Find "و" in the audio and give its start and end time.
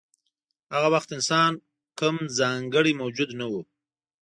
3.51-3.53